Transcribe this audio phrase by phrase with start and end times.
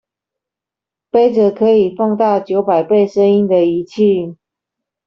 [1.11, 4.35] 揹著可以放大九百倍聲音的儀器